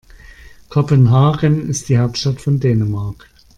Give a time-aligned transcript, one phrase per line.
[0.69, 3.29] Kopenhagen ist die Hauptstadt von Dänemark.